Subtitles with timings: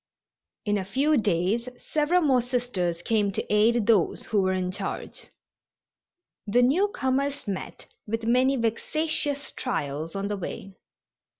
[0.65, 5.27] In a few days several more Sisters came to aid those who were in charge.
[6.47, 10.73] The newcomers met with many vexatious trials on the way.